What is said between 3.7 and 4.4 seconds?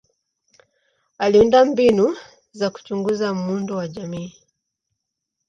wa jamii.